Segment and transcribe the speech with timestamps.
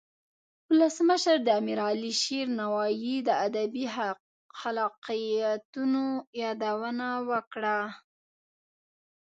[0.71, 3.85] ولسمشر د امیر علي شیر نوایی د ادبی
[4.59, 6.03] خلاقیتونو
[6.41, 7.77] یادونه وکړه.